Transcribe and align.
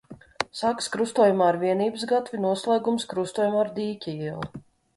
Sākas 0.61 0.87
krustojumā 0.95 1.49
ar 1.49 1.59
Vienības 1.65 2.07
gatvi, 2.13 2.41
noslēgums– 2.47 3.07
krustojumā 3.15 3.63
ar 3.67 3.73
Dīķa 3.79 4.19
ielu. 4.29 4.63